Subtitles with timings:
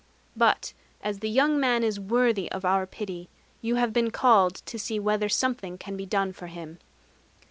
[0.35, 0.73] But
[1.03, 3.29] as the young man is worthy of Our pity,
[3.61, 6.79] you have been called to see whether something can be done for him.